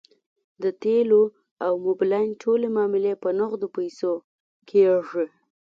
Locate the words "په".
3.23-3.29